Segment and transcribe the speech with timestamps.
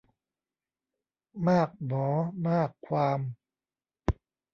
[1.49, 2.05] มากหมอ
[2.47, 3.19] มากความ